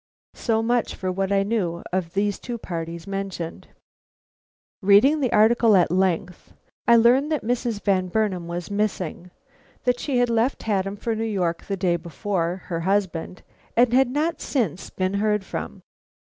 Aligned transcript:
So 0.33 0.63
much 0.63 0.95
for 0.95 1.11
what 1.11 1.31
I 1.31 1.43
knew 1.43 1.83
of 1.93 2.15
these 2.15 2.39
two 2.39 2.59
mentioned 3.07 3.61
parties. 3.67 3.69
Reading 4.81 5.19
the 5.19 5.31
article 5.31 5.75
at 5.77 5.91
length, 5.91 6.53
I 6.87 6.95
learned 6.95 7.31
that 7.31 7.43
Mrs. 7.43 7.79
Van 7.83 8.07
Burnam 8.07 8.47
was 8.47 8.71
missing; 8.71 9.29
that 9.83 9.99
she 9.99 10.17
had 10.17 10.31
left 10.31 10.63
Haddam 10.63 10.95
for 10.95 11.13
New 11.13 11.23
York 11.23 11.65
the 11.67 11.77
day 11.77 11.97
before 11.97 12.63
her 12.65 12.79
husband, 12.79 13.43
and 13.77 13.93
had 13.93 14.09
not 14.09 14.41
since 14.41 14.89
been 14.89 15.13
heard 15.13 15.43
from. 15.45 15.83